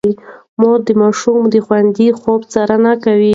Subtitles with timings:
[0.59, 3.29] مور د ماشوم د خوندي خوب څارنه کوي.